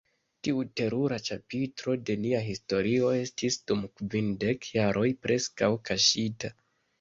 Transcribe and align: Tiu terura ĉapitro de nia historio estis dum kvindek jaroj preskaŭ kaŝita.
Tiu 0.45 0.61
terura 0.79 1.17
ĉapitro 1.27 1.93
de 2.09 2.15
nia 2.21 2.39
historio 2.45 3.11
estis 3.17 3.59
dum 3.73 3.85
kvindek 4.01 4.67
jaroj 4.79 5.05
preskaŭ 5.27 5.71
kaŝita. 5.93 6.53